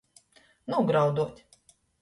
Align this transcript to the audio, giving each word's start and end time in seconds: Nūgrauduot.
Nūgrauduot. 0.73 1.45